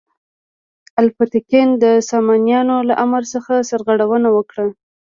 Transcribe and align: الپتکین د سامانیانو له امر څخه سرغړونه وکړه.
الپتکین 1.01 1.69
د 1.83 1.85
سامانیانو 2.09 2.75
له 2.89 2.95
امر 3.05 3.23
څخه 3.33 3.53
سرغړونه 3.69 4.29
وکړه. 4.37 4.65